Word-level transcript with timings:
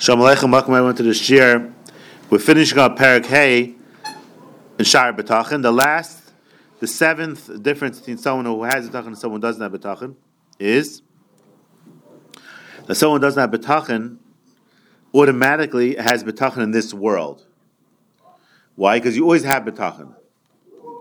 Shalom 0.00 0.20
Aleichem, 0.20 0.52
welcome 0.52 0.74
everyone 0.74 0.94
to 0.94 1.02
this 1.02 1.28
year. 1.28 1.74
We're 2.30 2.38
finishing 2.38 2.78
up 2.78 2.96
Parak 2.96 3.26
Hay 3.26 3.74
in 4.78 4.84
Shar 4.84 5.12
B'tachin. 5.12 5.60
The 5.60 5.72
last, 5.72 6.30
the 6.78 6.86
seventh 6.86 7.60
difference 7.64 7.98
between 7.98 8.16
someone 8.16 8.44
who 8.44 8.62
has 8.62 8.88
B'tachin 8.88 9.08
and 9.08 9.18
someone 9.18 9.40
who 9.40 9.48
doesn't 9.48 9.60
have 9.60 9.72
B'tachin 9.72 10.14
is 10.60 11.02
that 12.86 12.94
someone 12.94 13.20
who 13.20 13.26
doesn't 13.26 13.40
have 13.40 13.50
B'tachin 13.50 14.18
automatically 15.12 15.96
has 15.96 16.22
B'tachin 16.22 16.58
in 16.58 16.70
this 16.70 16.94
world. 16.94 17.44
Why? 18.76 19.00
Because 19.00 19.16
you 19.16 19.24
always 19.24 19.42
have 19.42 19.64
B'tachin. 19.64 20.14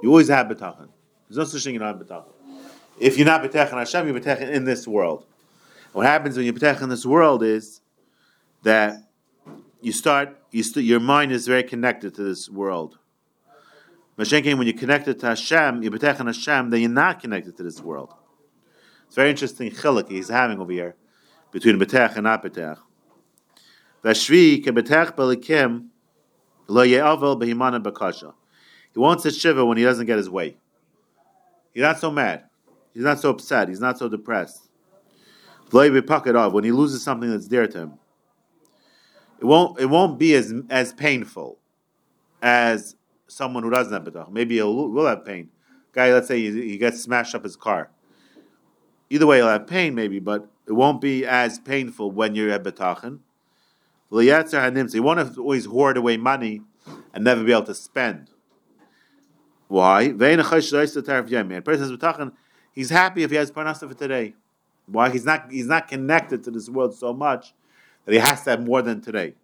You 0.02 0.10
always 0.10 0.30
have 0.30 0.48
B'tachin. 0.48 0.90
There's 1.30 1.38
no 1.38 1.44
such 1.44 1.64
thing 1.64 1.78
don't 1.78 2.00
have 2.00 2.04
B'tachin. 2.04 2.34
If 3.00 3.20
you're 3.20 3.28
not 3.28 3.44
B'tachin 3.44 3.74
Hashem, 3.74 4.08
you're 4.08 4.20
B'tachin 4.20 4.50
in 4.50 4.64
this 4.64 4.88
world. 4.88 5.28
What 5.94 6.08
happens 6.08 6.36
when 6.36 6.48
you're 6.48 6.56
B'tachin 6.56 6.82
in 6.82 6.90
this 6.90 7.06
world 7.06 7.44
is 7.44 7.82
that 8.68 9.02
you 9.82 9.94
start, 9.94 10.38
you 10.52 10.62
st- 10.62 10.86
your 10.86 11.00
mind 11.00 11.32
is 11.32 11.48
very 11.48 11.64
connected 11.64 12.14
to 12.14 12.22
this 12.22 12.50
world. 12.50 13.00
Mashenkin, 14.20 14.58
when 14.58 14.68
you're 14.68 14.78
connected 14.78 15.18
to 15.22 15.28
Hashem, 15.28 15.84
you're 15.84 15.98
Hashem, 15.98 16.70
then 16.70 16.82
you're 16.82 16.90
not 16.90 17.22
connected 17.22 17.56
to 17.56 17.64
this 17.64 17.80
world. 17.80 18.14
It's 19.06 19.16
very 19.16 19.30
interesting 19.30 19.72
chilik 19.72 20.10
he's 20.10 20.28
having 20.28 20.60
over 20.60 20.74
here 20.74 20.98
between 21.52 21.80
betech 21.80 22.16
and 22.16 22.26
not 22.26 22.44
betech. 22.44 22.78
He 28.94 29.00
won't 29.00 29.22
sit 29.22 29.34
shiva 29.34 29.66
when 29.66 29.78
he 29.78 29.84
doesn't 29.86 30.06
get 30.06 30.18
his 30.18 30.30
way. 30.30 30.58
He's 31.74 31.84
not 31.84 32.00
so 32.00 32.12
mad. 32.12 32.44
He's 32.94 33.04
not 33.04 33.22
so 33.22 33.30
upset. 33.30 33.70
He's 33.70 33.80
not 33.80 33.98
so 33.98 34.10
depressed. 34.10 34.68
When 35.72 35.94
he 36.66 36.72
loses 36.74 37.02
something 37.02 37.32
that's 37.32 37.48
dear 37.48 37.66
to 37.68 37.78
him 37.78 38.00
it 39.40 39.46
won't 39.46 39.80
it 39.80 39.86
won't 39.86 40.18
be 40.20 40.36
as 40.36 40.54
as 40.70 40.94
painful 40.94 41.60
as 42.42 42.96
someone 43.28 43.64
who 43.64 43.70
doesn't 43.70 43.94
have 43.94 44.04
bitachon. 44.04 44.32
Maybe 44.32 44.56
he 44.56 44.62
will 44.62 45.06
have 45.06 45.26
pain. 45.26 45.50
Guy, 45.92 46.14
let's 46.14 46.28
say 46.28 46.40
he, 46.40 46.52
he, 46.70 46.78
gets 46.78 47.02
smashed 47.02 47.34
up 47.34 47.44
his 47.44 47.56
car. 47.56 47.90
Either 49.10 49.26
way, 49.26 49.38
he'll 49.38 49.48
have 49.48 49.66
pain 49.68 49.96
maybe, 49.96 50.20
but 50.20 50.48
it 50.68 50.74
won't 50.74 51.02
be 51.02 51.26
as 51.26 51.60
painful 51.60 52.12
when 52.12 52.36
you're 52.36 52.52
at. 52.52 52.64
So 54.10 54.20
you 54.20 55.04
won't 55.04 55.38
always 55.38 55.66
hoard 55.66 55.98
away 55.98 56.18
money 56.18 56.62
and 57.14 57.24
never 57.24 57.44
be 57.44 57.52
able 57.52 57.64
to 57.64 57.74
spend. 57.74 58.30
Why? 59.68 60.04
A 60.04 60.18
person 60.18 60.80
has 60.80 60.92
bitachon. 61.92 62.34
He's 62.72 62.90
happy 62.90 63.24
if 63.24 63.32
he 63.32 63.38
has 63.38 63.52
parnasa 63.52 63.88
for 63.90 63.96
today. 63.96 64.36
Why? 64.86 65.10
He's 65.10 65.26
not. 65.26 65.52
He's 65.52 65.66
not 65.66 65.88
connected 65.88 66.44
to 66.44 66.52
this 66.52 66.70
world 66.70 66.96
so 66.96 67.14
much 67.14 67.54
that 68.08 68.14
he 68.14 68.20
has 68.20 68.42
to 68.44 68.52
have 68.52 68.66
more 68.66 68.82
than 68.82 69.02
today. 69.02 69.36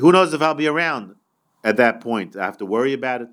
Who 0.00 0.12
knows 0.12 0.34
if 0.34 0.42
I'll 0.42 0.54
be 0.54 0.66
around 0.66 1.14
at 1.64 1.78
that 1.78 2.02
point? 2.02 2.36
I 2.36 2.44
have 2.44 2.58
to 2.58 2.66
worry 2.66 2.92
about 2.92 3.22
it. 3.22 3.30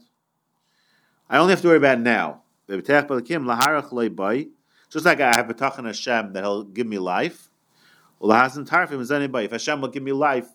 I 1.30 1.38
only 1.38 1.52
have 1.52 1.62
to 1.64 1.68
worry 1.68 1.78
about 1.78 1.98
it 1.98 2.02
now. 2.02 2.44
Just 2.68 2.88
like 5.06 5.20
I 5.20 5.36
have 5.36 5.50
a 5.50 5.54
tachan 5.54 5.86
Hashem 5.86 6.32
that 6.34 6.44
He'll 6.44 6.64
give 6.64 6.88
me 6.88 6.98
life. 6.98 7.50
If 8.22 8.32
Hashem 9.52 9.82
will 9.82 9.90
give 9.90 10.04
me 10.04 10.14
life, 10.14 10.48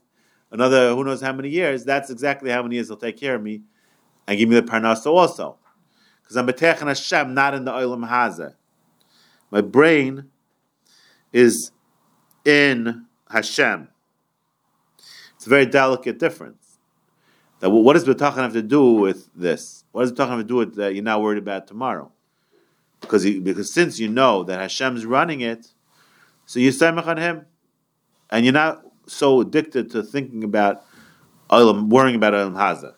another 0.50 0.94
who 0.94 1.04
knows 1.04 1.20
how 1.20 1.34
many 1.34 1.50
years, 1.50 1.84
that's 1.84 2.08
exactly 2.08 2.50
how 2.50 2.62
many 2.62 2.76
years 2.76 2.88
He'll 2.88 2.96
take 2.96 3.18
care 3.18 3.34
of 3.34 3.42
me 3.42 3.60
and 4.26 4.38
give 4.38 4.48
me 4.48 4.54
the 4.54 4.62
parnasa 4.62 5.08
also 5.08 5.58
because 6.28 6.36
I'm 6.36 6.46
betech 6.46 6.86
Hashem, 6.86 7.32
not 7.32 7.54
in 7.54 7.64
the 7.64 7.70
Olam 7.70 8.06
Haza. 8.06 8.52
My 9.50 9.62
brain 9.62 10.24
is 11.32 11.72
in 12.44 13.06
Hashem. 13.30 13.88
It's 15.36 15.46
a 15.46 15.48
very 15.48 15.64
delicate 15.64 16.18
difference. 16.18 16.78
That 17.60 17.70
what 17.70 17.94
does 17.94 18.04
betachan 18.04 18.36
have 18.36 18.52
to 18.52 18.62
do 18.62 18.92
with 18.92 19.30
this? 19.34 19.84
What 19.92 20.02
does 20.02 20.12
betachan 20.12 20.28
have 20.28 20.40
to 20.40 20.44
do 20.44 20.56
with 20.56 20.76
that 20.76 20.94
you're 20.94 21.02
not 21.02 21.22
worried 21.22 21.38
about 21.38 21.66
tomorrow? 21.66 22.12
Because 23.00 23.24
you, 23.24 23.40
because 23.40 23.72
since 23.72 23.98
you 23.98 24.08
know 24.08 24.44
that 24.44 24.60
Hashem's 24.60 25.06
running 25.06 25.40
it, 25.40 25.68
so 26.44 26.60
you 26.60 26.72
say 26.72 26.88
on 26.88 27.16
Him, 27.16 27.46
and 28.28 28.44
you're 28.44 28.52
not 28.52 28.82
so 29.06 29.40
addicted 29.40 29.90
to 29.92 30.02
thinking 30.02 30.44
about 30.44 30.84
worrying 31.50 32.16
about 32.16 32.34
Olam 32.34 32.52
Haza. 32.52 32.97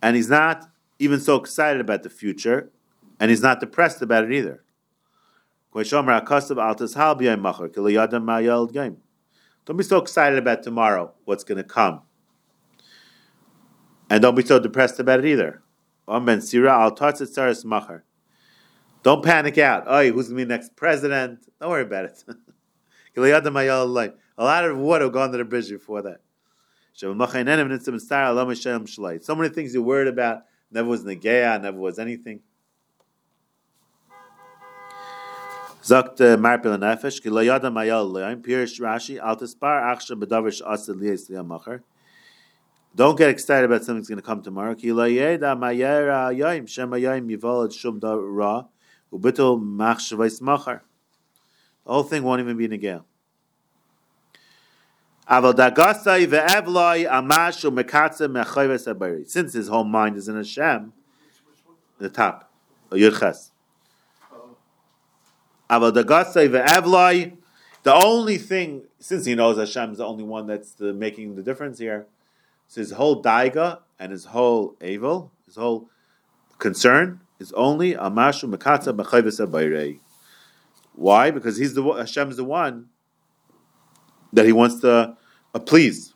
And 0.00 0.14
he's 0.14 0.28
not 0.28 0.70
even 1.00 1.18
so 1.18 1.34
excited 1.34 1.80
about 1.80 2.04
the 2.04 2.10
future, 2.10 2.70
and 3.18 3.28
he's 3.28 3.42
not 3.42 3.58
depressed 3.58 4.00
about 4.00 4.22
it 4.22 4.32
either. 4.32 4.62
Don't 9.66 9.76
be 9.76 9.82
so 9.82 9.98
excited 9.98 10.38
about 10.38 10.62
tomorrow, 10.62 11.12
what's 11.24 11.42
going 11.42 11.58
to 11.58 11.64
come. 11.64 12.02
And 14.08 14.22
don't 14.22 14.36
be 14.36 14.44
so 14.44 14.60
depressed 14.60 15.00
about 15.00 15.18
it 15.18 15.24
either. 15.24 15.60
Don't 19.02 19.24
panic 19.24 19.58
out. 19.58 19.84
Oh, 19.86 20.02
who's 20.04 20.28
going 20.28 20.38
to 20.38 20.44
be 20.44 20.48
next 20.48 20.76
president? 20.76 21.40
Don't 21.60 21.70
worry 21.70 21.82
about 21.82 22.04
it. 22.04 22.24
A 24.40 24.44
lot 24.44 24.64
of 24.64 24.78
water 24.78 25.10
gone 25.10 25.30
to 25.32 25.36
the 25.36 25.44
bridge 25.44 25.68
before 25.68 26.00
that. 26.00 26.22
So 26.94 27.12
many 27.12 27.28
things 29.50 29.74
you're 29.74 29.82
worried 29.82 30.08
about. 30.08 30.44
Never 30.70 30.88
was 30.88 31.04
Negeya, 31.04 31.60
never 31.60 31.76
was 31.76 31.98
anything. 31.98 32.40
Uh, 35.90 36.04
Liyamacher. 41.28 41.82
Don't 42.96 43.18
get 43.18 43.28
excited 43.28 43.66
about 43.66 43.84
something's 43.84 44.08
going 44.08 44.16
to 44.16 44.22
come 44.22 44.40
tomorrow. 44.40 44.74
Yeda 44.74 45.54
mayera 45.58 46.66
shum 46.66 48.00
ra. 48.00 48.64
The 51.84 51.92
whole 51.92 52.02
thing 52.04 52.22
won't 52.22 52.40
even 52.40 52.56
be 52.56 52.68
Negeya. 52.68 53.04
Since 55.30 55.46
his 59.52 59.68
whole 59.68 59.84
mind 59.84 60.16
is 60.16 60.28
in 60.28 60.34
Hashem, 60.34 60.92
the 61.98 62.08
top, 62.08 62.50
Yudches. 62.90 63.50
The 67.82 67.94
only 67.94 68.38
thing, 68.38 68.82
since 68.98 69.24
he 69.24 69.36
knows 69.36 69.56
Hashem 69.56 69.92
is 69.92 69.98
the 69.98 70.04
only 70.04 70.24
one 70.24 70.48
that's 70.48 70.72
the, 70.72 70.92
making 70.92 71.36
the 71.36 71.42
difference 71.42 71.78
here, 71.78 72.06
so 72.66 72.80
his 72.80 72.90
whole 72.90 73.22
daiga 73.22 73.78
and 74.00 74.10
his 74.10 74.24
whole 74.24 74.74
evil, 74.82 75.30
his 75.46 75.54
whole 75.54 75.88
concern 76.58 77.20
is 77.38 77.52
only 77.52 77.94
amashu 77.94 78.52
mekatza 78.52 78.96
mechayves 78.96 80.00
Why? 80.94 81.30
Because 81.30 81.56
he's 81.56 81.74
the 81.74 81.84
Hashem 81.84 82.30
is 82.30 82.36
the 82.36 82.44
one 82.44 82.88
that 84.32 84.44
he 84.44 84.52
wants 84.52 84.80
to 84.80 85.16
please. 85.58 86.14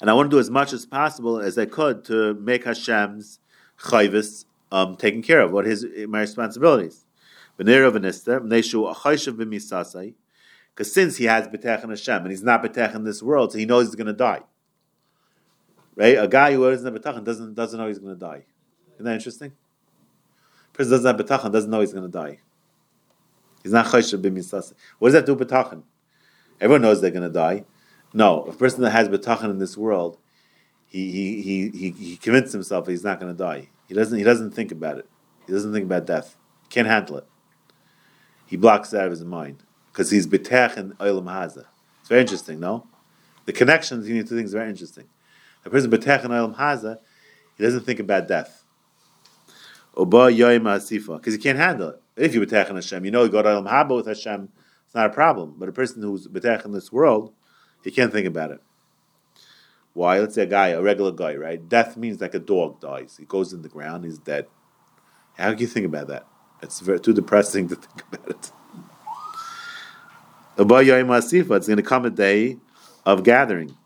And 0.00 0.08
I 0.08 0.14
want 0.14 0.30
to 0.30 0.36
do 0.36 0.38
as 0.38 0.50
much 0.50 0.72
as 0.72 0.86
possible 0.86 1.40
as 1.40 1.58
I 1.58 1.66
could 1.66 2.04
to 2.06 2.34
make 2.34 2.64
Hashem's 2.64 3.38
chayvis 3.78 4.44
um, 4.72 4.96
taken 4.96 5.22
care 5.22 5.40
of. 5.40 5.52
What 5.52 5.66
his 5.66 5.84
my 6.08 6.20
responsibilities? 6.20 7.04
Because 7.56 7.74
since 10.92 11.16
he 11.16 11.24
has 11.24 11.48
betech 11.48 11.84
in 11.84 11.90
Hashem 11.90 12.22
and 12.22 12.30
he's 12.30 12.42
not 12.42 12.62
betech 12.62 12.94
in 12.94 13.04
this 13.04 13.22
world, 13.22 13.52
so 13.52 13.58
he 13.58 13.66
knows 13.66 13.86
he's 13.86 13.96
going 13.96 14.06
to 14.06 14.12
die. 14.14 14.40
Right? 15.96 16.16
A 16.16 16.28
guy 16.28 16.54
who 16.54 16.70
doesn't 16.70 16.86
have 16.86 17.02
betech 17.02 17.22
doesn't 17.24 17.54
doesn't 17.54 17.78
know 17.78 17.88
he's 17.88 17.98
going 17.98 18.14
to 18.14 18.20
die. 18.20 18.44
Isn't 18.94 19.04
that 19.04 19.14
interesting? 19.14 19.52
A 20.72 20.76
person 20.76 20.92
doesn't 20.92 21.18
have 21.18 21.26
betech 21.26 21.52
doesn't 21.52 21.70
know 21.70 21.80
he's 21.80 21.92
going 21.92 22.10
to 22.10 22.10
die. 22.10 22.38
He's 23.62 23.72
not 23.72 23.86
choshev 23.86 24.22
b'misase. 24.22 24.72
What 24.98 25.08
does 25.08 25.14
that 25.14 25.26
do 25.26 25.34
with 25.34 25.48
betachin? 25.48 25.82
Everyone 26.60 26.82
knows 26.82 27.00
they're 27.00 27.10
going 27.10 27.22
to 27.22 27.28
die. 27.30 27.64
No, 28.12 28.42
a 28.44 28.52
person 28.52 28.82
that 28.82 28.90
has 28.90 29.08
betachin 29.08 29.50
in 29.50 29.58
this 29.58 29.76
world, 29.76 30.18
he 30.86 31.10
he 31.10 31.42
he 31.42 31.70
he, 31.70 31.90
he 31.90 32.16
convinced 32.16 32.52
himself 32.52 32.86
he's 32.86 33.04
not 33.04 33.20
going 33.20 33.32
to 33.32 33.38
die. 33.38 33.68
He 33.86 33.94
doesn't 33.94 34.18
he 34.18 34.24
doesn't 34.24 34.52
think 34.52 34.72
about 34.72 34.98
it. 34.98 35.08
He 35.46 35.52
doesn't 35.52 35.72
think 35.72 35.84
about 35.84 36.06
death. 36.06 36.36
He 36.62 36.68
can't 36.68 36.88
handle 36.88 37.18
it. 37.18 37.26
He 38.46 38.56
blocks 38.56 38.92
it 38.92 38.98
out 38.98 39.06
of 39.06 39.12
his 39.12 39.24
mind 39.24 39.62
because 39.92 40.10
he's 40.10 40.26
betach 40.26 40.76
in 40.76 40.92
olam 40.94 41.24
haza. 41.24 41.66
It's 42.00 42.08
very 42.08 42.20
interesting, 42.20 42.58
no? 42.58 42.86
The 43.46 43.52
connections 43.52 44.04
between 44.04 44.22
the 44.22 44.28
two 44.28 44.36
things 44.36 44.50
is 44.50 44.54
very 44.54 44.68
interesting. 44.68 45.08
A 45.64 45.70
person 45.70 45.90
betach 45.90 46.24
in 46.24 46.30
olam 46.32 46.56
haza, 46.56 46.98
he 47.56 47.62
doesn't 47.62 47.82
think 47.82 48.00
about 48.00 48.26
death. 48.26 48.64
Oba 49.96 50.32
yoyim 50.32 50.62
asifa 50.62 51.18
because 51.18 51.34
he 51.34 51.40
can't 51.40 51.58
handle 51.58 51.90
it. 51.90 52.02
If 52.20 52.34
you 52.34 52.40
betach 52.42 52.68
Hashem, 52.68 53.04
you 53.06 53.10
know 53.10 53.24
you 53.24 53.30
got 53.30 53.46
Olam 53.46 53.66
Haba 53.66 53.96
with 53.96 54.06
Hashem, 54.06 54.50
it's 54.84 54.94
not 54.94 55.06
a 55.06 55.10
problem. 55.10 55.54
But 55.56 55.70
a 55.70 55.72
person 55.72 56.02
who's 56.02 56.28
betech 56.28 56.66
in 56.66 56.72
this 56.72 56.92
world, 56.92 57.32
he 57.82 57.90
can't 57.90 58.12
think 58.12 58.26
about 58.26 58.50
it. 58.50 58.60
Why? 59.94 60.18
Let's 60.18 60.34
say 60.34 60.42
a 60.42 60.46
guy, 60.46 60.68
a 60.68 60.82
regular 60.82 61.12
guy, 61.12 61.34
right? 61.36 61.66
Death 61.66 61.96
means 61.96 62.20
like 62.20 62.34
a 62.34 62.38
dog 62.38 62.78
dies. 62.78 63.16
He 63.18 63.24
goes 63.24 63.54
in 63.54 63.62
the 63.62 63.70
ground, 63.70 64.04
he's 64.04 64.18
dead. 64.18 64.46
How 65.38 65.50
can 65.50 65.60
you 65.60 65.66
think 65.66 65.86
about 65.86 66.08
that? 66.08 66.26
It's 66.62 66.80
very, 66.80 67.00
too 67.00 67.14
depressing 67.14 67.68
to 67.68 67.74
think 67.76 68.02
about 68.12 68.28
it. 68.28 68.52
It's 70.58 71.66
going 71.66 71.76
to 71.76 71.82
come 71.82 72.04
a 72.04 72.10
day 72.10 72.58
of 73.06 73.24
gathering. 73.24 73.76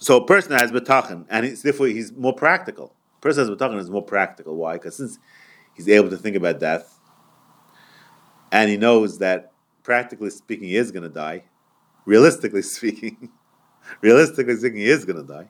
So 0.00 0.16
a 0.16 0.26
person 0.26 0.52
has 0.52 0.72
betachin, 0.72 1.26
and 1.30 1.46
he's, 1.46 1.62
therefore 1.62 1.86
he's 1.86 2.12
more 2.12 2.34
practical. 2.34 2.96
Person 3.22 3.48
has 3.48 3.56
betachin 3.56 3.78
is 3.78 3.88
more 3.88 4.02
practical. 4.02 4.56
Why? 4.56 4.74
Because 4.74 4.96
since 4.96 5.18
he's 5.74 5.88
able 5.88 6.10
to 6.10 6.16
think 6.18 6.36
about 6.36 6.60
death, 6.60 6.98
and 8.50 8.68
he 8.68 8.76
knows 8.76 9.18
that 9.18 9.52
practically 9.82 10.28
speaking 10.28 10.68
he 10.68 10.76
is 10.76 10.90
going 10.90 11.04
to 11.04 11.08
die, 11.08 11.44
realistically 12.04 12.62
speaking, 12.76 13.30
realistically 14.02 14.56
speaking 14.56 14.78
he 14.78 14.90
is 14.90 15.06
going 15.06 15.24
to 15.24 15.32
die. 15.32 15.48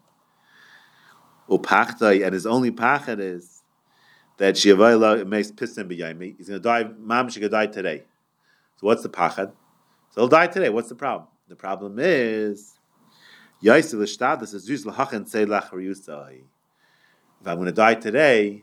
Upachtai, 1.49 2.25
and 2.25 2.35
his 2.35 2.47
only 2.47 2.71
pachet 2.71 3.19
is 3.19 3.63
that 4.37 4.55
Shiavayla 4.55 5.27
makes 5.27 5.51
pisim 5.51 5.89
behind 5.89 6.19
me. 6.19 6.35
He's 6.37 6.49
going 6.49 6.61
to 6.61 6.63
die. 6.63 6.85
Mam 6.99 7.29
should 7.31 7.51
die 7.51 7.67
today. 7.67 8.05
So 8.77 8.87
what's 8.87 9.03
the 9.03 9.09
pachad? 9.09 9.53
So 10.11 10.21
he'll 10.21 10.29
die 10.29 10.47
today. 10.47 10.69
What's 10.69 10.91
the 10.91 10.95
problem? 10.95 11.29
The 11.49 11.57
problem 11.57 11.99
is 11.99 12.75
if 17.43 17.49
I'm 17.49 17.57
going 17.57 17.67
to 17.67 17.73
die 17.73 17.95
today, 17.95 18.63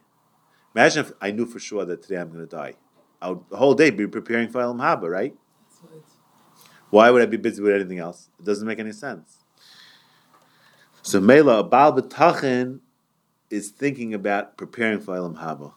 imagine 0.73 1.05
if 1.05 1.11
I 1.21 1.31
knew 1.31 1.45
for 1.45 1.59
sure 1.59 1.83
that 1.85 2.01
today 2.01 2.15
I'm 2.15 2.29
going 2.29 2.47
to 2.47 2.55
die. 2.55 2.75
I 3.21 3.29
would 3.29 3.41
the 3.49 3.57
whole 3.57 3.73
day 3.73 3.89
be 3.89 4.07
preparing 4.07 4.47
for 4.47 4.61
Elam 4.61 4.79
Haba, 4.79 5.09
right? 5.09 5.35
Why 6.89 7.11
would 7.11 7.21
I 7.21 7.25
be 7.25 7.37
busy 7.37 7.61
with 7.61 7.75
anything 7.75 7.99
else? 7.99 8.29
It 8.39 8.45
doesn't 8.45 8.65
make 8.65 8.79
any 8.79 8.93
sense. 8.93 9.43
So 11.01 11.19
Mela, 11.19 11.63
Baal 11.63 11.93
B'tachin 11.93 12.79
is 13.49 13.69
thinking 13.69 14.13
about 14.13 14.57
preparing 14.57 14.99
for 14.99 15.15
Elam 15.15 15.35
Haba. 15.35 15.73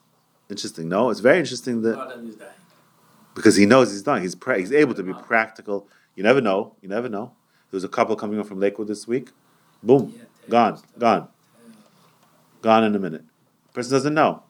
Interesting, 0.48 0.88
no? 0.88 1.10
It's 1.10 1.20
very 1.20 1.38
interesting 1.38 1.82
that 1.82 1.96
because 3.34 3.56
he 3.56 3.66
knows 3.66 3.90
he's 3.90 4.02
dying. 4.02 4.22
He's 4.22 4.34
pra- 4.34 4.58
he's 4.58 4.72
able 4.72 4.94
to 4.94 5.02
be 5.02 5.12
practical. 5.12 5.88
You 6.14 6.22
never 6.22 6.40
know. 6.40 6.76
You 6.80 6.88
never 6.88 7.08
know. 7.08 7.32
There 7.70 7.76
was 7.76 7.84
a 7.84 7.88
couple 7.88 8.14
coming 8.16 8.38
up 8.38 8.46
from 8.46 8.60
Lakewood 8.60 8.88
this 8.88 9.08
week. 9.08 9.30
Boom, 9.82 10.14
gone, 10.48 10.80
gone, 10.98 11.28
gone 12.62 12.84
in 12.84 12.94
a 12.94 12.98
minute. 12.98 13.24
The 13.66 13.72
person 13.72 13.92
doesn't 13.92 14.14
know. 14.14 14.44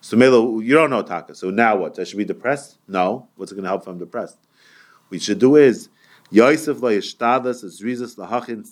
So 0.00 0.16
Melo, 0.16 0.60
you 0.60 0.74
don't 0.74 0.90
know 0.90 1.02
Taka. 1.02 1.34
So 1.34 1.50
now 1.50 1.76
what? 1.76 1.98
I 1.98 2.04
should 2.04 2.18
be 2.18 2.24
depressed? 2.24 2.78
No. 2.86 3.28
What's 3.34 3.50
it 3.50 3.56
going 3.56 3.64
to 3.64 3.70
help 3.70 3.82
if 3.82 3.88
I'm 3.88 3.98
depressed? 3.98 4.36
What 4.36 5.10
we 5.10 5.18
should 5.18 5.40
do 5.40 5.56
is 5.56 5.88
Yosef 6.30 6.78
lahachin. 6.78 8.62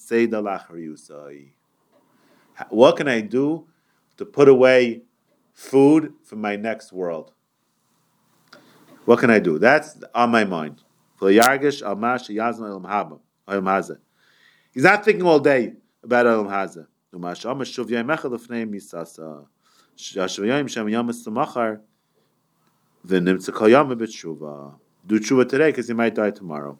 What 2.68 2.96
can 2.96 3.08
I 3.08 3.20
do 3.20 3.66
to 4.16 4.24
put 4.24 4.48
away 4.48 5.02
food 5.52 6.14
for 6.22 6.36
my 6.36 6.56
next 6.56 6.92
world? 6.92 7.32
What 9.04 9.18
can 9.18 9.30
I 9.30 9.38
do? 9.38 9.58
That's 9.58 9.98
on 10.14 10.30
my 10.30 10.44
mind. 10.44 10.82
Elam. 11.20 13.18
He's 14.72 14.82
not 14.82 15.04
thinking 15.04 15.26
all 15.26 15.38
day 15.38 15.74
about 16.02 16.26
Olam 16.26 16.48
Hazeh. 16.48 16.86
Do 25.06 25.20
tshuva 25.20 25.48
today 25.48 25.70
because 25.70 25.88
he 25.88 25.94
might 25.94 26.14
die 26.14 26.30
tomorrow. 26.30 26.78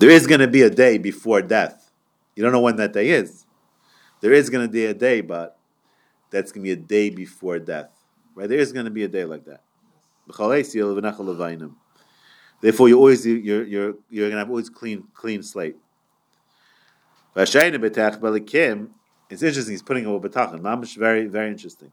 There 0.00 0.10
is 0.10 0.26
going 0.26 0.40
to 0.40 0.48
be 0.48 0.62
a 0.62 0.70
day 0.70 0.98
before 0.98 1.40
death. 1.40 1.92
You 2.34 2.42
don't 2.42 2.52
know 2.52 2.60
when 2.60 2.76
that 2.76 2.92
day 2.92 3.10
is. 3.10 3.46
There 4.20 4.32
is 4.32 4.50
going 4.50 4.66
to 4.66 4.72
be 4.72 4.86
a 4.86 4.94
day, 4.94 5.20
but 5.20 5.58
that's 6.30 6.50
going 6.50 6.64
to 6.64 6.68
be 6.68 6.72
a 6.72 6.84
day 6.84 7.10
before 7.10 7.58
death. 7.58 7.90
Right? 8.34 8.48
There 8.48 8.58
is 8.58 8.72
going 8.72 8.86
to 8.86 8.90
be 8.90 9.04
a 9.04 9.08
day 9.08 9.24
like 9.24 9.44
that. 9.44 9.60
Therefore, 12.60 12.88
you 12.88 12.96
always 12.96 13.26
you're 13.26 13.64
you're 13.64 13.94
you're 14.08 14.30
gonna 14.30 14.40
have 14.40 14.48
always 14.48 14.70
clean 14.70 15.04
clean 15.12 15.42
slate. 15.42 15.76
It's 17.36 17.54
interesting. 19.42 19.72
He's 19.72 19.82
putting 19.82 20.06
over 20.06 20.28
betachan. 20.28 20.60
Mamish 20.60 20.96
very 20.96 21.26
very 21.26 21.50
interesting. 21.50 21.90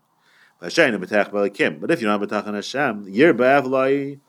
But 0.59 0.77
if 0.77 0.77
you're 0.77 0.91
not 0.91 2.21
betachan 2.21 2.53
Hashem, 2.53 3.07
year 3.09 3.33
ba'avlai, 3.33 4.19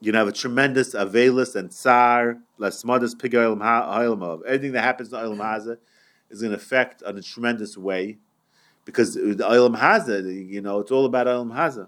you 0.00 0.12
have 0.14 0.28
a 0.28 0.32
tremendous 0.32 0.94
avelus 0.94 1.54
and 1.54 1.70
tsar, 1.70 2.38
lasmadas 2.58 3.14
pigoyim 3.14 3.60
ha'olam 3.60 4.40
Everything 4.46 4.72
that 4.72 4.82
happens 4.82 5.12
in 5.12 5.18
Olam 5.18 5.36
Hazeh 5.36 5.76
is 6.30 6.40
going 6.40 6.52
to 6.52 6.56
affect 6.56 7.02
in 7.02 7.18
a 7.18 7.22
tremendous 7.22 7.76
way, 7.76 8.16
because 8.86 9.14
the 9.14 9.34
Olam 9.34 9.76
Hazeh, 9.78 10.48
you 10.48 10.62
know, 10.62 10.80
it's 10.80 10.90
all 10.90 11.04
about 11.04 11.26
Olam 11.26 11.52
Hazeh. 11.54 11.86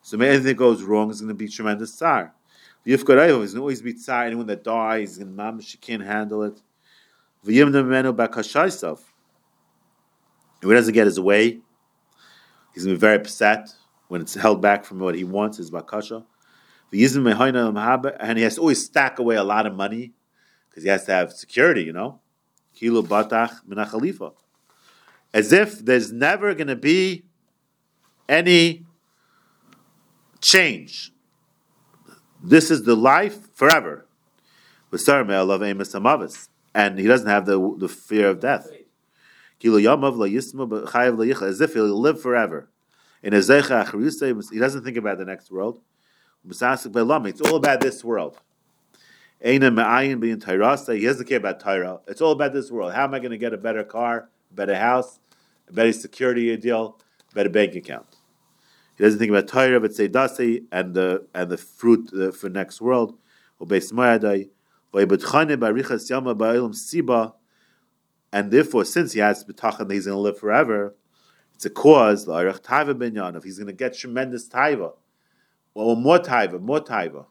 So 0.00 0.18
anything 0.20 0.44
that 0.44 0.56
goes 0.56 0.82
wrong 0.84 1.10
is 1.10 1.20
going 1.20 1.28
to 1.28 1.34
be 1.34 1.48
tremendous 1.48 1.92
tsar. 1.92 2.32
The 2.84 2.92
Yifkarayov 2.92 3.42
is 3.42 3.52
going 3.52 3.56
to 3.56 3.60
always 3.60 3.82
be 3.82 3.92
tzar, 3.92 4.24
anyone 4.26 4.46
that 4.46 4.62
dies, 4.62 5.18
and 5.18 5.34
mom, 5.34 5.60
she 5.60 5.78
can't 5.78 6.04
handle 6.04 6.44
it. 6.44 6.62
V'yimna. 7.46 8.98
If 10.62 10.68
he 10.68 10.74
doesn't 10.74 10.94
get 10.94 11.06
his 11.06 11.20
way, 11.20 11.60
he's 12.72 12.84
going 12.84 12.94
to 12.94 12.98
be 12.98 13.00
very 13.00 13.16
upset 13.16 13.68
when 14.08 14.20
it's 14.20 14.34
held 14.34 14.62
back 14.62 14.84
from 14.84 14.98
what 14.98 15.14
he 15.14 15.24
wants, 15.24 15.58
his 15.58 15.70
bakasha. 15.70 16.24
And 16.92 18.38
he 18.38 18.44
has 18.44 18.54
to 18.54 18.60
always 18.60 18.84
stack 18.84 19.18
away 19.18 19.36
a 19.36 19.44
lot 19.44 19.66
of 19.66 19.74
money 19.74 20.12
because 20.68 20.84
he 20.84 20.88
has 20.88 21.04
to 21.06 21.12
have 21.12 21.32
security, 21.32 21.82
you 21.82 21.92
know. 21.92 22.20
Kilo 22.74 23.02
batach. 23.02 24.32
As 25.32 25.52
if 25.52 25.84
there's 25.84 26.12
never 26.12 26.54
going 26.54 26.68
to 26.68 26.76
be 26.76 27.24
any 28.28 28.86
change 30.40 31.14
this 32.44 32.70
is 32.70 32.82
the 32.82 32.94
life 32.94 33.48
forever. 33.54 34.06
And 36.74 36.98
he 36.98 37.06
doesn't 37.06 37.28
have 37.28 37.46
the, 37.46 37.76
the 37.78 37.88
fear 37.88 38.28
of 38.28 38.40
death. 38.40 38.68
As 39.62 41.60
if 41.60 41.74
he'll 41.74 42.00
live 42.00 42.20
forever. 42.20 42.68
In 43.22 43.32
he 43.32 43.38
doesn't 43.38 44.84
think 44.84 44.96
about 44.96 45.18
the 45.18 45.24
next 45.24 45.50
world. 45.50 45.80
It's 46.46 46.60
all 46.60 47.56
about 47.56 47.80
this 47.80 48.04
world. 48.04 48.38
He 49.40 49.58
doesn't 49.58 51.26
care 51.26 51.38
about 51.38 51.60
Torah. 51.60 52.00
It's 52.06 52.20
all 52.20 52.32
about 52.32 52.52
this 52.52 52.70
world. 52.70 52.92
How 52.92 53.04
am 53.04 53.14
I 53.14 53.18
going 53.18 53.30
to 53.30 53.38
get 53.38 53.54
a 53.54 53.58
better 53.58 53.82
car, 53.84 54.28
a 54.50 54.54
better 54.54 54.74
house, 54.74 55.20
a 55.68 55.72
better 55.72 55.92
security 55.92 56.54
deal, 56.56 56.98
a 57.30 57.34
better 57.34 57.48
bank 57.48 57.74
account? 57.74 58.06
He 58.96 59.04
doesn't 59.04 59.18
think 59.18 59.30
about 59.30 59.48
Torah, 59.48 59.80
but 59.80 59.94
say 59.94 60.08
dasi 60.08 60.64
and 60.70 60.94
the 60.94 61.26
and 61.34 61.50
the 61.50 61.56
fruit 61.56 62.10
uh, 62.12 62.30
for 62.30 62.48
next 62.48 62.80
world. 62.80 63.18
And 68.32 68.50
therefore, 68.50 68.84
since 68.84 69.12
he 69.12 69.20
has 69.20 69.44
betachan 69.44 69.78
that 69.78 69.90
he's 69.90 70.06
going 70.06 70.16
to 70.16 70.20
live 70.20 70.38
forever, 70.38 70.94
it's 71.54 71.64
a 71.64 71.70
cause. 71.70 72.28
If 72.28 73.44
he's 73.44 73.58
going 73.58 73.66
to 73.66 73.72
get 73.72 73.96
tremendous 73.96 74.48
taiva, 74.48 74.94
well, 75.74 75.96
more 75.96 76.18
taiva, 76.18 76.60
more 76.60 76.80
taiva. 76.80 77.26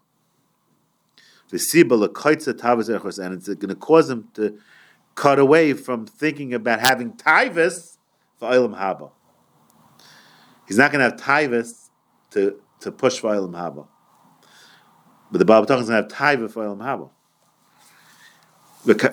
And 1.51 1.62
it's 1.62 1.74
going 3.48 3.70
to 3.70 3.75
cause 3.75 4.10
him 4.10 4.29
to 4.34 4.58
cut 5.15 5.39
away 5.39 5.74
from 5.74 6.05
thinking 6.05 6.53
about 6.53 6.79
having 6.79 7.13
taivas 7.13 7.98
for 8.38 8.51
Ilam 8.51 8.77
Haba. 8.77 9.12
He's 10.67 10.77
not 10.77 10.91
going 10.91 11.00
to 11.00 11.10
have 11.12 11.20
taivas 11.20 11.89
to, 12.32 12.60
to 12.79 12.91
push 12.91 13.20
for 13.20 13.32
Ilam 13.34 13.51
Haba. 13.51 13.88
But 15.32 15.38
the 15.38 15.46
Baal 15.46 15.63
is 15.63 15.67
going 15.67 15.86
to 15.86 15.93
have 15.93 16.08
taiva 16.08 16.50
for 16.51 16.65
Ilam 16.65 16.79
Haba. 16.79 17.10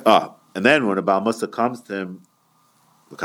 Ah, 0.04 0.34
and 0.54 0.64
then 0.64 0.86
when 0.86 0.96
the 0.96 1.02
Baal 1.02 1.20
Musa 1.20 1.46
comes 1.46 1.80
to 1.82 1.94
him, 1.94 2.22
when 3.08 3.20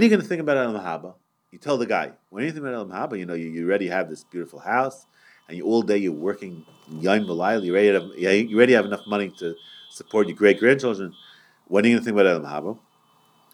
are 0.00 0.04
you 0.04 0.10
going 0.10 0.20
to 0.20 0.26
think 0.26 0.40
about 0.40 0.56
Elam 0.56 0.76
Haba? 0.76 1.14
You 1.50 1.58
tell 1.58 1.76
the 1.76 1.86
guy, 1.86 2.12
when 2.30 2.44
you 2.44 2.50
think 2.52 2.64
about 2.64 2.74
Elam 2.74 2.90
Haba, 2.90 3.18
you 3.18 3.26
know, 3.26 3.34
you, 3.34 3.48
you 3.48 3.66
already 3.66 3.88
have 3.88 4.08
this 4.08 4.24
beautiful 4.24 4.60
house, 4.60 5.06
and 5.48 5.58
you, 5.58 5.64
all 5.64 5.82
day 5.82 5.98
you're 5.98 6.12
working, 6.12 6.64
you 6.90 7.08
already 7.08 7.88
have, 7.92 8.04
you 8.16 8.56
already 8.56 8.72
have 8.72 8.86
enough 8.86 9.06
money 9.06 9.30
to 9.38 9.54
support 9.90 10.26
your 10.28 10.36
great 10.36 10.58
grandchildren. 10.58 11.12
When 11.66 11.84
are 11.84 11.88
you 11.88 11.94
going 11.96 12.02
to 12.02 12.04
think 12.04 12.18
about 12.18 12.26
Elam 12.26 12.44
Haba? 12.44 12.78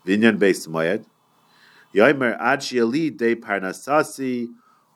Vinyan 0.06 0.38
based 0.38 0.68
Moyed. 0.68 1.04
Yoimer 1.95 2.37
Ad 2.40 2.61
Shiali 2.61 3.16
De 3.16 3.35
Parnasasi 3.37 4.49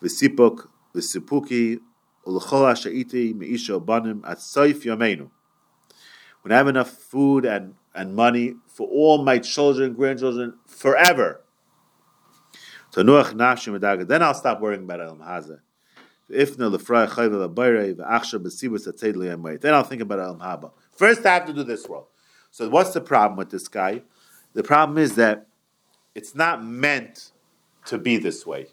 Visipuk 0.03 0.69
Visipuki 0.95 1.79
Ulchol 2.27 2.73
Ashaiti 2.73 3.35
Meisha 3.35 3.85
Banim 3.85 4.25
At 4.27 4.39
Saif 4.39 4.83
Yomenu. 4.83 5.31
when 6.43 6.53
I 6.53 6.57
have 6.57 6.69
enough 6.69 6.91
food 6.91 7.45
and, 7.45 7.75
and 7.95 8.15
money 8.15 8.55
for 8.67 8.87
all 8.89 9.23
my 9.23 9.39
children, 9.39 9.89
and 9.89 9.97
grandchildren, 9.97 10.55
forever. 10.67 11.43
So 12.91 13.03
Nuach 13.03 13.33
Nafshim 13.35 13.79
Adaga, 13.79 14.07
then 14.07 14.23
I'll 14.23 14.35
stop 14.35 14.61
worrying 14.61 14.83
about 14.85 15.01
Elam 15.01 15.21
Li'amayit. 19.17 19.61
Then 19.61 19.75
I'll 19.75 19.83
think 19.83 20.03
about 20.03 20.21
Elam 20.21 20.41
Haba. 20.41 20.73
First, 20.93 21.27
I 21.27 21.35
have 21.35 21.47
to 21.47 21.53
do 21.53 21.65
this 21.65 21.89
world. 21.89 22.07
So, 22.51 22.69
what's 22.69 22.93
the 22.93 23.01
problem 23.01 23.37
with 23.37 23.51
this 23.51 23.69
guy? 23.69 24.03
The 24.55 24.63
problem 24.63 24.99
is 24.99 25.15
that 25.17 25.47
it's 26.15 26.35
not 26.35 26.65
meant 26.65 27.33
to 27.87 27.99
be 27.99 28.17
this 28.19 28.47
way. 28.47 28.67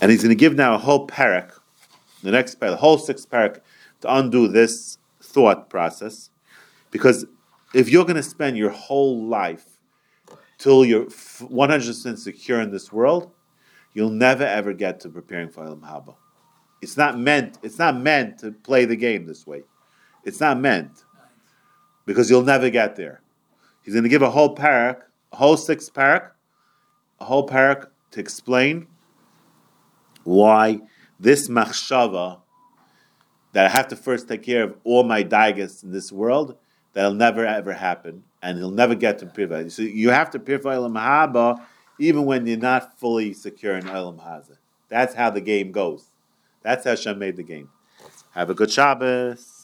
And 0.00 0.10
he's 0.10 0.22
going 0.22 0.30
to 0.30 0.36
give 0.36 0.54
now 0.54 0.74
a 0.74 0.78
whole 0.78 1.06
parak, 1.06 1.52
the 2.22 2.30
next 2.30 2.60
parak, 2.60 2.70
the 2.70 2.76
whole 2.76 2.98
sixth 2.98 3.28
parak, 3.28 3.60
to 4.00 4.14
undo 4.14 4.48
this 4.48 4.98
thought 5.20 5.68
process. 5.68 6.30
Because 6.90 7.26
if 7.74 7.88
you're 7.88 8.04
going 8.04 8.16
to 8.16 8.22
spend 8.22 8.56
your 8.56 8.70
whole 8.70 9.24
life 9.24 9.78
till 10.58 10.84
you're 10.84 11.06
100% 11.06 12.18
secure 12.18 12.60
in 12.60 12.70
this 12.70 12.92
world, 12.92 13.32
you'll 13.92 14.10
never 14.10 14.44
ever 14.44 14.72
get 14.72 15.00
to 15.00 15.08
preparing 15.08 15.48
for 15.48 15.64
Ilam 15.64 15.80
Haba. 15.80 16.14
It's 16.80 16.96
not 16.96 17.18
meant. 17.18 17.58
It's 17.62 17.78
not 17.78 17.96
meant 18.00 18.38
to 18.38 18.52
play 18.52 18.84
the 18.84 18.96
game 18.96 19.26
this 19.26 19.46
way. 19.46 19.64
It's 20.24 20.40
not 20.40 20.60
meant 20.60 21.04
because 22.06 22.30
you'll 22.30 22.42
never 22.42 22.70
get 22.70 22.96
there. 22.96 23.22
He's 23.82 23.94
going 23.94 24.04
to 24.04 24.10
give 24.10 24.22
a 24.22 24.30
whole 24.30 24.54
parak, 24.54 25.02
whole 25.36 25.56
six 25.56 25.90
parak, 25.90 26.30
a 27.20 27.24
whole 27.24 27.46
parak 27.46 27.88
to 28.12 28.20
explain 28.20 28.86
why 30.24 30.80
this 31.20 31.48
machshava 31.48 32.40
that 33.52 33.66
I 33.66 33.68
have 33.68 33.88
to 33.88 33.96
first 33.96 34.28
take 34.28 34.42
care 34.42 34.64
of 34.64 34.76
all 34.84 35.02
my 35.02 35.24
daigas 35.24 35.82
in 35.82 35.90
this 35.90 36.12
world 36.12 36.56
that'll 36.92 37.14
never 37.14 37.46
ever 37.46 37.72
happen, 37.72 38.24
and 38.42 38.58
he'll 38.58 38.70
never 38.70 38.94
get 38.94 39.18
to 39.18 39.26
purify. 39.26 39.68
So 39.68 39.82
you 39.82 40.10
have 40.10 40.30
to 40.30 40.38
purify 40.38 40.74
Elam 40.74 40.94
Haba 40.94 41.64
even 41.98 42.24
when 42.24 42.46
you're 42.46 42.58
not 42.58 42.98
fully 42.98 43.32
secure 43.32 43.76
in 43.76 43.88
Elam 43.88 44.18
Haza. 44.18 44.56
That's 44.88 45.14
how 45.14 45.30
the 45.30 45.40
game 45.40 45.72
goes. 45.72 46.06
That's 46.62 46.84
how 46.84 46.90
Hashem 46.90 47.18
made 47.18 47.36
the 47.36 47.42
game. 47.42 47.70
Have 48.32 48.50
a 48.50 48.54
good 48.54 48.70
Shabbos. 48.70 49.57